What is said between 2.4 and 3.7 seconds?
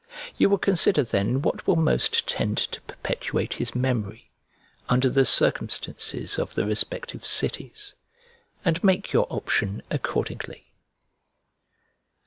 to perpetuate